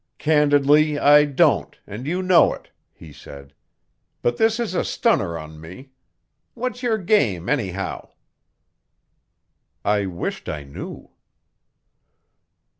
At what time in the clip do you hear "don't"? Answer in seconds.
1.25-1.77